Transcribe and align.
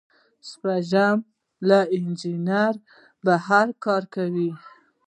شپږم 0.49 1.17
له 1.67 1.79
انجنیری 1.95 2.83
بهر 3.25 3.67
کار 3.83 4.03
کول 4.13 4.29
دي. 4.35 4.51